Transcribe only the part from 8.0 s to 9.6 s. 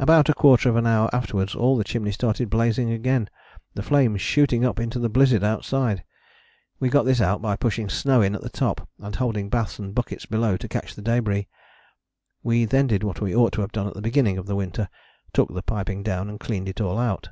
in at the top, and holding